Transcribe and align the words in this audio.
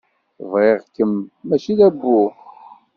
Bɣiɣ-kem 0.51 1.13
mačči 1.47 1.73
d 1.77 1.79
abbu. 1.87 2.19